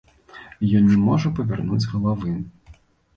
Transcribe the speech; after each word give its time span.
Ён 0.79 0.87
не 0.93 0.95
можа 1.07 1.31
павярнуць 1.39 1.89
галавы. 1.91 2.33